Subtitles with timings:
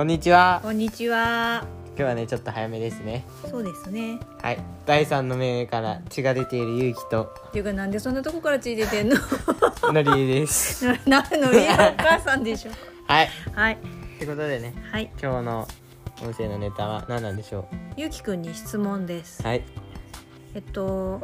[0.00, 1.62] こんにちはこんにちは。
[1.88, 4.18] 今日はねちょっと早めですねそうですね。
[4.40, 9.16] はい第三の目から血が出ている勇気とっていうかなんでそんなとこからついててんの？
[9.92, 11.68] のりえです ななのりえ
[11.98, 12.70] お母さんでしょ。
[13.08, 15.10] はいはいってことでねはい。
[15.22, 15.68] 今日の
[16.22, 19.46] 音声のネタは何なんでしょゆうきくんに質問ですう。
[19.46, 19.62] はい
[20.54, 21.20] えっと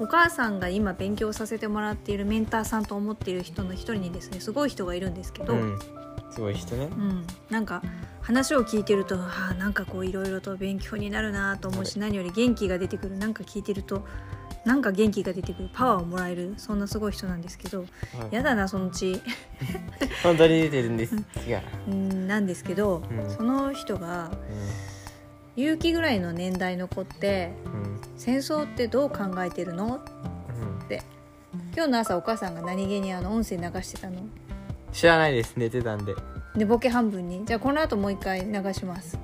[0.00, 5.52] お母さんが今勉強させてもらっているメンターさんと思っている人の一人にですねすごい人がいるんですけど。
[5.52, 5.78] ううんん
[6.36, 6.90] すごい人ね
[7.48, 7.82] なんか
[8.26, 14.04] 話を聞いてるとあーなんかこういろいろと勉強になるなと思うし何より元気が出てくるなんか聞いてると
[14.64, 17.84] なんか元気が出てくるパワーをもらえるそんなすごい人なんですけど
[18.32, 19.22] やだなそのうち
[20.24, 21.14] 本当に出てるんです。
[21.14, 21.62] 違う。
[21.88, 23.30] うんなんですけど、うん。
[23.30, 24.32] その人が
[25.54, 27.80] 勇気ぐらいの年代の子ってうん。
[27.80, 30.00] うん戦争ってどう考えてるの？
[30.84, 31.02] って。
[31.74, 34.22] 今日の朝お母さんが何気にあの音声流してたの？
[34.92, 35.54] 知らないです。
[35.56, 36.14] 寝てたんで
[36.56, 37.44] でボケ半分に。
[37.44, 39.18] じゃあこの後もう一回流します。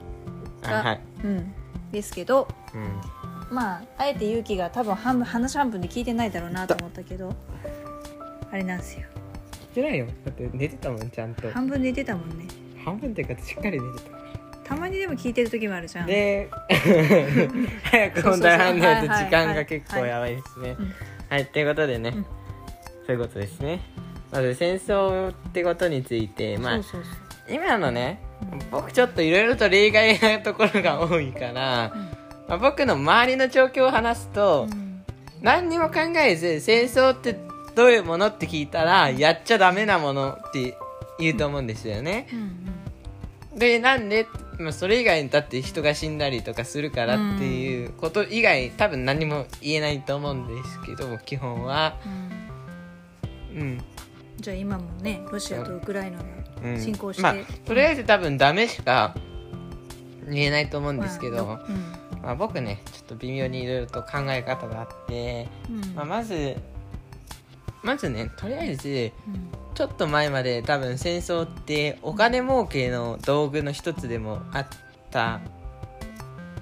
[0.65, 1.01] あはい。
[1.25, 1.53] うん。
[1.91, 3.55] ですけどうん。
[3.55, 7.35] まああえて勇気が多分半分話半分で聞いてないだろうなと思ったけど
[8.51, 9.07] あれなんですよ。
[9.75, 10.07] 聞いてないよ。
[10.25, 11.51] だって寝てたもんちゃんと。
[11.51, 12.47] 半分寝てたもんね。
[12.85, 14.23] 半分っていうかしっかり寝てた。
[14.65, 16.07] たまにでも聞いてる時もあるじゃん。
[16.07, 16.49] で
[17.85, 20.77] 早く本題入んないと時間が結構やばいですね。
[20.79, 20.93] うん。
[21.29, 22.23] はいということでね、うん。
[22.25, 22.29] そ
[23.09, 23.81] ういうことですね。
[24.31, 27.15] まず戦争ってことについてまあそうそうそう
[27.49, 28.21] 今のね
[28.53, 28.59] うん。
[28.71, 31.93] 僕ちょっといろいろと例外なところが多いから、
[32.49, 35.05] まあ、僕の周りの状況を話すと、うん。
[35.41, 37.37] 何にも考えず戦争って
[37.75, 40.77] どういうものって聞いたらやっちゃダメなものって
[41.19, 42.29] 言うと思うんですよね。
[42.33, 42.73] うん
[43.55, 44.27] でなんで、
[44.59, 51.99] まあ、それ以外にだって人が死んだりとかするからっていうこと以外多分何も言えないと思うんですけど基本は。
[52.07, 52.09] う
[53.59, 53.61] ん。
[53.61, 53.85] うん、
[54.39, 56.42] じゃあ今もねロシアとウクライナがうん、
[56.79, 59.15] 進行して、まあとりあえず多分ダメしか
[60.29, 65.85] 言えないと思うんですけど、まあまあ、僕ねちょっと微妙にいろいろと考え方があって、うん。
[65.85, 66.57] うんまあ、まず
[67.83, 69.13] まずねとりあえずうん。
[69.75, 74.67] ちょっと前まで多分戦争ってお金儲けの道具の一つでもあっ
[75.11, 75.41] た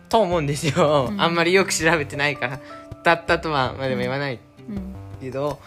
[0.08, 1.20] と思うんですよ、うん。
[1.20, 2.60] あんまりよく調べてないから。
[3.02, 4.94] だったとはまあでも言わないうん。
[5.20, 5.58] けど、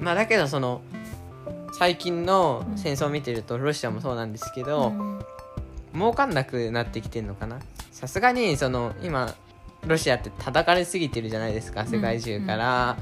[0.00, 0.80] まあだけどその
[1.80, 5.24] 最近の戦争を見てるとロシアもそうなんですけど、うん。
[5.94, 7.58] 儲かんなくなってきてんのかな？
[7.90, 9.34] さすがにその今
[9.86, 12.98] ロシアって叩かれすぎてるじゃないですか世界中から、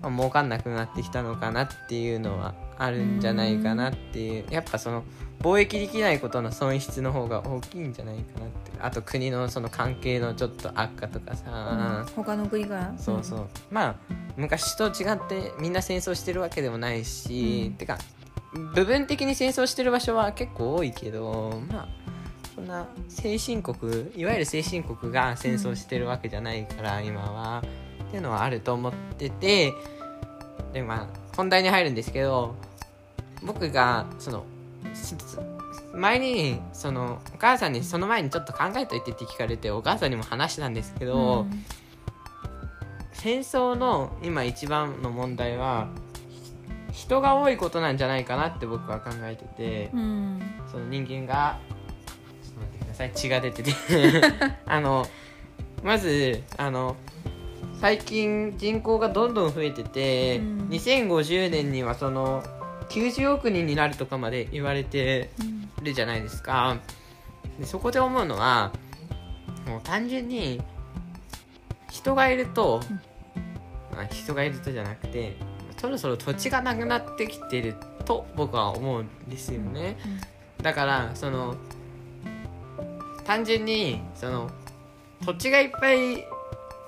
[0.00, 4.44] まあ、儲かんなくなってきたのかなっていうのはあるんじゃないかなっていう。
[4.48, 5.02] やっぱその
[5.40, 8.70] 貿易できないことの損失の方が大きいんじゃないかなって。
[8.80, 12.14] あと国のその関係のちょっと悪化とかさ、うん。
[12.14, 17.74] 他の国がそうそう、まあ昔と違ってみんな戦争してるわけでもないし、うん。
[17.74, 17.98] てか
[18.52, 21.88] 部分的に戦争してる場所は結構多いけどまあ
[22.54, 27.62] そんな先進国いわゆる先進国が戦争してるわけじゃないから、今は。
[28.10, 29.72] っていうのはあると思ってて
[30.72, 31.06] でまあ
[31.36, 32.56] 本題に入るんですけど
[33.44, 34.44] 僕がその
[34.94, 35.16] す
[35.94, 41.64] 前にそのお母さんにその前にちょっと考えといてって聞かれてお母さんにも話したんですけど、うん。
[43.12, 46.09] 戦争の今一番の問題はひ
[46.92, 50.40] 人が多いことなんじゃないかなって僕は考えてて、うん。
[50.70, 51.58] その人間が
[52.42, 53.12] ちょっと待ってください。
[53.14, 53.72] 血が出てて。
[54.66, 55.06] あの
[55.82, 56.96] まずあの
[57.80, 60.68] 最近人口がどんどん増えてて、うん。
[60.70, 62.42] 2050年にはその
[62.90, 65.84] 90億人になるとかまで言われてうん。
[65.84, 66.76] るじゃないですか。
[67.58, 68.72] でそこで思うのは
[69.66, 70.60] もう単純に
[71.90, 72.80] 人がいると、
[73.92, 75.36] まあ、人がいるとじゃなくて
[75.80, 77.74] そろそろ土地がなくなってきてる
[78.04, 79.96] と僕は思うんですよね、
[80.62, 81.56] だからその
[83.24, 84.50] 単純にその
[85.24, 86.24] 土地がいっぱい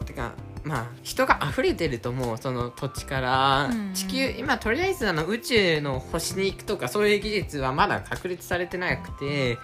[0.04, 0.32] てか
[0.62, 9.58] まあ人が溢れてると思うその土地から、うん地球今とりあえずあの宇宙の星に行くとかそういう技術はまだ確立されてなくて。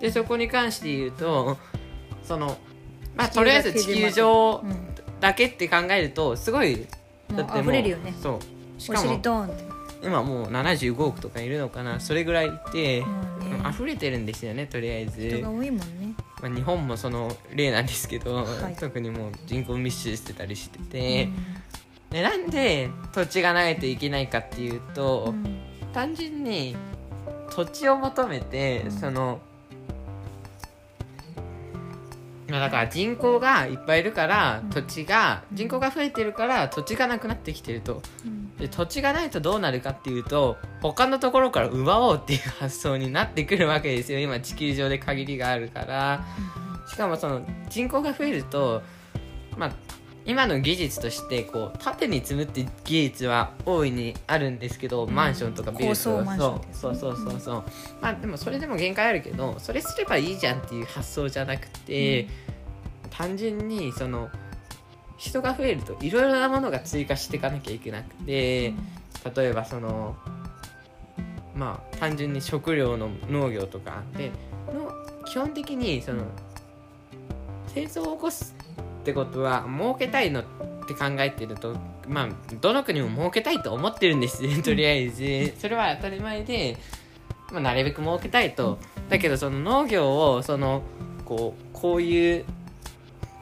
[0.00, 1.58] でそこに関して言うと
[2.24, 2.56] その
[3.14, 4.90] まあとりあえず地球上うん。
[5.20, 6.86] だけって考えるとすごい
[7.28, 8.14] もう溢れるよね。
[8.22, 8.40] そう。
[8.40, 9.80] しおかも尻ドーンって。
[10.02, 12.00] 今もう75億とかいるのかな。
[12.00, 13.06] それぐらいいて、も
[13.40, 15.28] うね溢れてるんですよねとりあえず。
[15.28, 16.14] 人が多いもんね。
[16.40, 18.76] まあ、日本もその例なんですけど、はい。
[18.76, 21.28] 特にもう人口密集してたりしてて、
[22.10, 25.60] でなんで土地がないといけないかっていうと、うん。
[25.92, 26.76] 単純に
[27.50, 28.90] 土地を求めて、うん。
[28.92, 29.40] その
[32.58, 34.70] だから人口がいっぱいいるから、うん。
[34.70, 38.02] 土地が人口が増えてるから土地がなくなってきてると。
[38.24, 38.56] うん。
[38.56, 44.18] で土地がないとどうなるかっていうと他のところから奪おうっていう発想になってくるわけですよ。
[44.18, 46.24] 今地球上で限りがあるから。
[46.88, 48.82] しかもその人口が増えると
[49.56, 49.70] まあ
[50.26, 55.94] 今の技術としてこう縦に積むって技術は大いにあるんですけど、マンションとかビルとか。
[55.94, 56.24] そう
[56.72, 57.64] そうそうそうそう。
[58.00, 62.28] まあでもそれでも限界あるけどそれすればいいじゃんっていう発想じゃなくて、
[63.10, 64.30] 単純にその
[65.16, 68.72] 人が増えるといろいろなものが追加していかなきゃいけなくて
[69.36, 70.16] 例えばその
[71.54, 74.30] まあ単純に食料の農業とかで
[74.72, 74.90] の
[75.26, 76.24] 基本的にその
[77.66, 78.54] 戦争を起こす
[79.10, 80.44] ってことは儲けたいのっ
[80.86, 81.76] て考えてると
[82.08, 82.28] まあ
[82.60, 84.44] どの国も儲けたいと思ってるんです。
[84.44, 85.54] よとりあえず。
[85.60, 86.76] それは当たり前で、
[87.52, 88.78] まあ、なるべく儲けたいと。
[89.08, 90.82] だけどその農業をその
[91.24, 92.44] こうこういう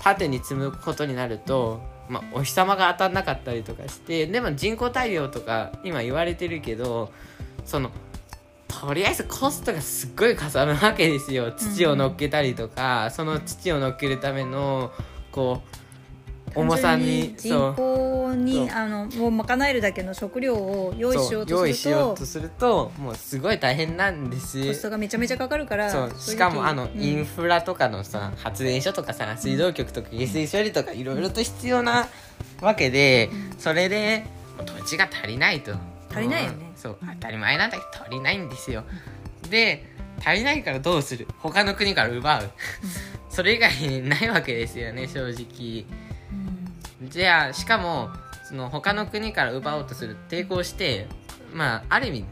[0.02, 7.12] 縦に積むことになると、まあ、お日様が当たんなかったりとかしてでも人工太陽とか今言われてるけど
[7.64, 7.90] その
[8.68, 11.52] とりあえずコストがすっごいかさむわけですよ。
[11.52, 14.92] 土を乗っけたりとか、その土を乗っけるための
[15.32, 15.78] こう
[16.54, 24.66] 重さに人口にあのもう賄えるだけの食料を用意しようそう用意しとするとようとするともうすごい大変なんです。
[24.66, 27.02] コストがめちゃめちゃかかるからしかもあの、うん。
[27.02, 32.08] インフラとかのさ発電所とかさ水道局とか下水処理とかいろいろと必要な
[32.62, 33.28] わけで、
[33.58, 34.24] それで
[34.64, 35.72] 土地が足りないと。
[36.10, 36.70] 足りないよね。
[36.70, 36.76] うん。
[36.76, 38.84] そう当たり前なんだけど足りないんですよ。
[39.50, 39.84] で
[40.20, 41.28] 足りないからどうする？
[41.38, 42.50] 他の国から奪う
[43.38, 45.86] それ以外ないわけですよね正直。
[47.08, 48.10] じゃあしかも
[48.42, 51.06] その他の国から奪おうとする抵抗して
[51.54, 52.24] まあある意味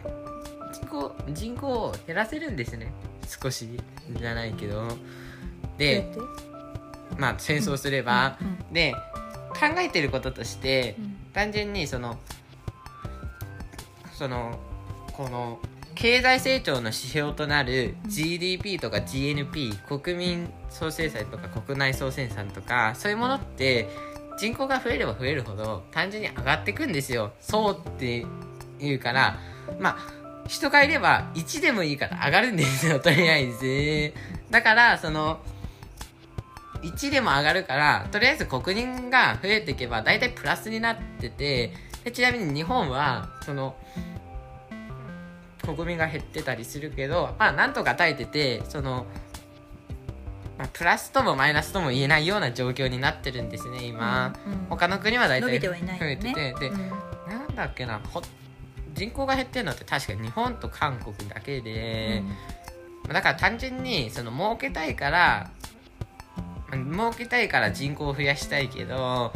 [0.72, 2.92] 人口人口を減らせるんですね。
[3.28, 3.68] 少し
[4.10, 4.88] じゃないけど。
[5.78, 6.10] で
[7.16, 8.74] まあ戦争すれば、うん。
[8.74, 8.92] で
[9.50, 11.16] 考えてることとしてうん。
[11.32, 12.18] 単純にその
[14.12, 14.58] その
[15.12, 15.60] この
[15.96, 23.88] 経済成長の指標となる GDP とか GNP 国民総生産とか国内総生産とかそういうものって
[24.38, 27.32] 人口が増えれば増えるほど単純に上がっていくんですよ。
[27.40, 28.26] そうって
[28.78, 29.38] いうから
[29.80, 34.12] まあ人がいれば1でもいいから上がるんですよとりあえず。
[34.50, 35.40] だからその
[36.82, 41.72] 1でも上がるからとりあえず国民が増えていけば大体プラスになってて
[42.04, 43.76] でちなみに日本はその
[45.66, 49.06] 国民が減ってたりするけどまあなんとか耐えててその、
[50.58, 56.16] まあ、プラスともマイナスとも言えないような状況になってるんですね今、うん他の国は大体伸びてはいないよね。
[56.22, 56.90] 増えてて、で、うん。
[57.28, 58.20] なんだっけなほ
[58.94, 62.22] 人口が減ってるのって確か日本と韓国だけで、
[63.06, 65.50] だから単純にその儲けたいから
[66.70, 69.32] まあ儲けたいから人口を増やしたいけど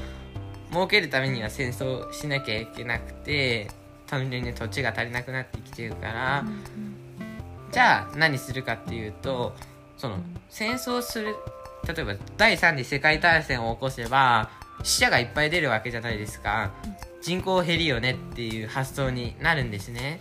[0.73, 3.71] 儲けるためには戦争しなきゃいけなくて
[4.11, 6.45] 単純に土地が足りなくなってきてるから、
[7.71, 9.55] じゃあ何するかっていうと
[9.97, 10.19] その
[10.49, 11.37] 戦争する
[11.87, 14.51] 例えば第3次世界大戦を起こせば
[14.83, 16.73] 死者がいっぱい出るわけじゃないですか。
[17.23, 20.21] 人口減るよねっていう発想になるんですね。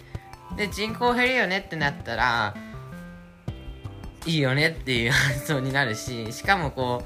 [0.56, 2.56] で人口減るよねってなったら
[4.26, 7.04] いいよねっていう発想になるししかもこ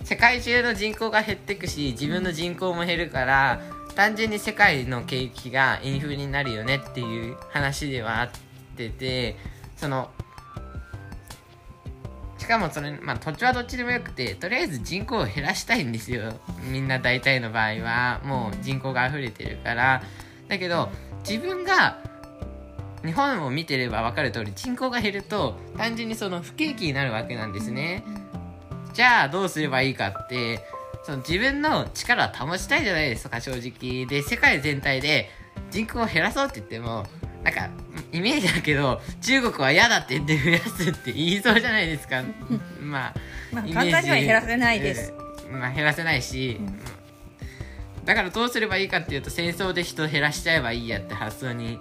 [0.00, 3.60] う世界中の人口が減っていくし自分の人口も減るから
[3.96, 8.30] 単純に世界の景気がインフレになるよねっていう話ではあっ
[8.76, 9.36] てて
[9.76, 10.10] その
[12.38, 16.32] しかもそれ、まあ、土地はどっちでもよくてとりあえず人口を減らしたいんですよ。
[16.70, 20.02] みんな大体の場合はもう人口が溢れてるから。
[20.46, 20.90] だけど
[21.28, 21.98] 自分が
[23.04, 28.04] 日本を見てれば分かる通り人口が減ると単純にその不景気になるわけなんですね。
[28.92, 30.60] じゃあどうすればいいかって
[31.06, 34.06] その自分の力を保ちたいじゃないですか正直。
[34.06, 35.30] で世界全体で
[35.70, 37.06] 人口を減らそうって言っても
[37.44, 37.70] なんか
[38.10, 42.24] イメージだけど中国は嫌だって言って増やすって言いそうじゃないですか。
[42.82, 43.14] まあ
[43.52, 45.14] まあ簡単には減らせないです、
[45.48, 45.60] うん。
[45.60, 48.04] まあ減らせないし、うん。
[48.04, 51.78] だからどうすればいいかっていうと戦争で人減らしちゃえばいいやって発想に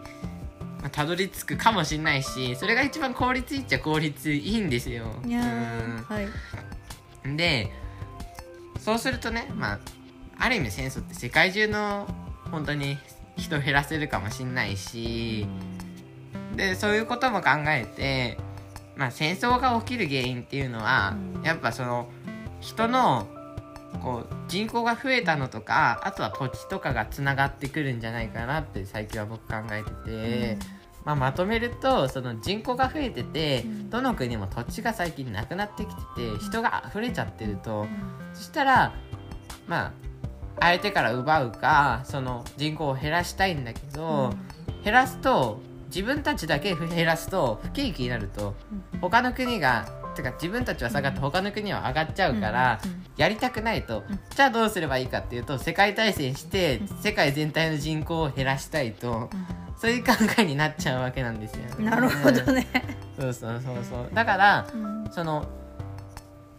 [0.82, 5.20] まあたどり着くかもしれないしそれが一番効率いいっちゃ効率いいんですよ。
[5.25, 6.27] いやーはい。
[7.25, 7.72] うんで
[8.86, 9.80] そうするとねまあ
[10.38, 12.08] ある意味戦争って世界中の
[12.51, 13.00] 本当に
[13.36, 15.48] 人減らせるかもしれないし
[16.56, 18.38] でそういうことも考えて、
[18.96, 21.42] まあ、戦争が起きる原因っていうのは、うん。
[21.42, 22.08] やっぱその
[22.62, 23.27] 人の
[24.04, 30.58] こう人口が増えたのとかあとは土地とかがつながってくるんじゃないかなって最近は僕考えてて、
[31.05, 33.89] まあ、まとめるとその人口が増えてて、うん。
[33.89, 36.01] どの国も土地が最近なくなってきて
[36.38, 37.85] て人が溢れちゃってると、
[38.33, 38.93] そしたら
[39.67, 39.91] まあ
[40.59, 44.33] 相手から奪うかその人口を減らしたいんだけど、
[44.83, 48.55] 減らすと自分たちだけ減らすと不景気になると
[49.00, 52.79] 他の国がてか自分たちは下がって他の国は上がっちゃうから、
[53.17, 54.19] やりたくないと、うん。
[54.33, 56.97] じゃあどうすればいいかっていうと世界大戦してうん。
[57.01, 59.29] 世界全体の人口を減らしたいと
[59.77, 62.65] そういう考えになっちゃうわけなんですよ、ね、なるほどね、
[63.20, 64.10] そうそうそうそう。
[64.13, 65.48] だからうんその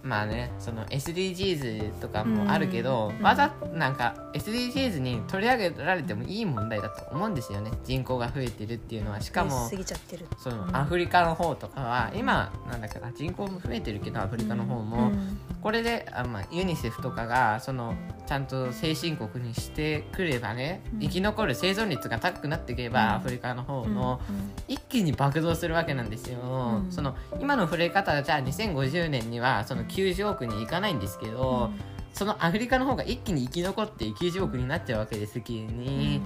[0.03, 3.25] まあねその SDGs とかもあるけど、うん。
[3.25, 7.73] わざなんか SDGs に取り上げられてもいい問題だと思うんですよね。
[7.85, 9.21] 人口が増えてるっていうのは。
[9.21, 10.27] しかも過ぎちゃってる。
[10.39, 10.77] そのうん。
[10.77, 15.26] アフリカの方とかは今なんだかな人口も増えてるけどアフリカの方も、うん
[15.67, 17.97] これであ、まあ、ユニセフとかがその
[18.29, 21.01] ちゃんと先進国にしてくればね、うん。
[21.01, 23.11] 生き残る生存率が高くなっていけば、うん。
[23.15, 24.53] アフリカの方の、うん。
[24.73, 26.39] 一気に爆増するわけなんですよ、
[26.85, 26.93] うん。
[26.93, 31.73] その今の触れ方じゃあ2050年にはその90億にいかないんですけど、
[32.13, 36.23] そのアフリカの方が一気に生き残って90億になっちゃうわけです急に、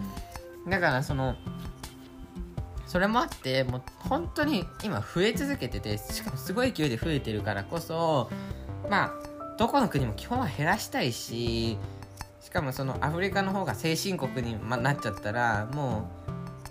[0.69, 1.35] だからその
[2.87, 8.29] それもあってもう本当に今増え続けててしかもすごい勢いで増えてるからこそ
[8.91, 9.30] まあ
[9.61, 11.77] どこの国も基本は減らしたいし
[12.41, 16.31] しかもそのアフリカの方が先進国にまなっちゃったらもう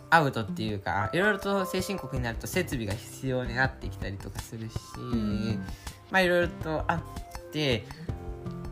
[0.09, 5.63] アウトっていうかいろいろと先進国になると設備が必要になってきたりとかするし、うん。
[6.09, 7.85] まあいろいろとあって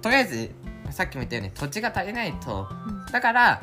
[0.02, 0.50] とりあえず
[0.90, 2.68] さっきも言ったように土地が足りないと。
[3.12, 3.62] だから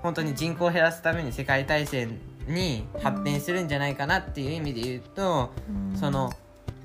[0.00, 5.94] 本当に人口を減らすために世界大戦に発展するんじゃないかなっていう意味で言うと、うん。
[5.94, 6.32] その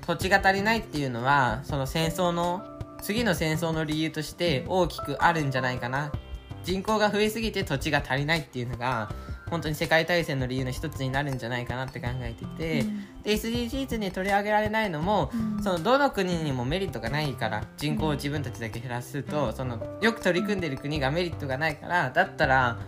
[0.06, 2.75] 土地が足りないっていうのはその戦争の
[3.06, 6.10] 次の戦争の理由として大きくあるんじゃないかな。
[6.64, 9.12] 人口が増えすぎて土地が足りないっていうのが
[9.48, 12.82] 本当に世界大戦の理由の一つになるんじゃないかなって考えてて、
[13.22, 15.62] で SDGs に取り上げられないのも、うん。
[15.62, 22.80] そのどの国にもメリットがないから人口を自分たちだけ減らすとそのよく取り組んでる国がメリットがないからだったら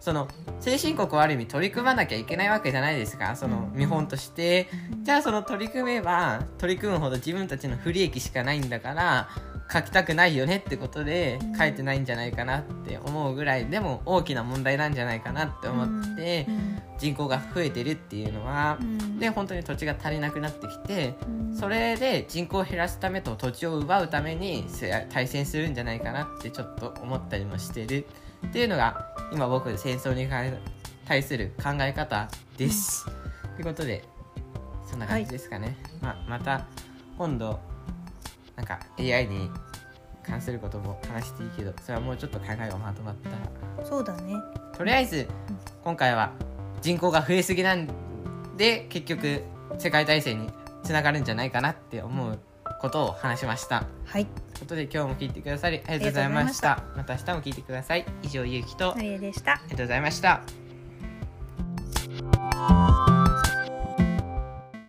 [0.00, 0.26] その
[0.58, 3.36] 先進国はある意味取り組まなきゃいけないわけじゃないですか。
[3.36, 3.78] そのうん。
[3.78, 4.68] 見本として。
[5.04, 9.28] じゃあその取り組めば取り組むほど自分たちの不利益しかないんだから
[9.72, 11.56] 書きたくないよねってことでうん。
[11.56, 16.46] 書いてないんじゃないかなって思うぐらいでも大きな問題なんじゃないかなって思って
[16.98, 19.18] 人口が増えてるっていうのはうん。
[19.18, 21.56] で本当に土地が足りなくなってきてうん。
[21.56, 28.06] それで人口を減らすためと土地を奪うためにせ対戦するんじゃないかなってちょっと思ったりもしてる。
[28.46, 30.28] っていうのが今僕戦争に
[31.06, 33.06] 対する考え方です。
[33.56, 34.04] ということで
[34.84, 35.76] そんな感じですかね。
[36.00, 36.66] まあ、また
[37.16, 37.60] 今度
[38.56, 39.50] なんか AI に
[40.22, 43.84] 関することも話していいけどそれはもうちょっと考えがまとまったら。
[43.84, 44.34] そうだね。
[44.76, 45.28] とりあえず
[45.84, 46.32] 今回は
[46.80, 47.88] 人口が増えすぎなん
[48.56, 49.42] で結局
[49.78, 50.50] 世界大戦に
[50.82, 52.38] つながるんじゃないかなって思う
[52.80, 53.84] ことを話しました。
[54.04, 54.26] はい。
[54.26, 56.84] ということで今日も聞いてくださりありがとうございました。
[56.96, 60.61] また明日も聞いてください以上ゆうきとありがとうございました